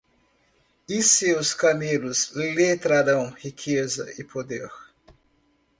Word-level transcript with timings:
E 0.89 1.03
seus 1.03 1.53
camelos 1.53 2.31
lhe 2.35 2.75
trarão 2.75 3.29
riqueza 3.35 4.11
e 4.19 4.23
poder. 4.23 4.67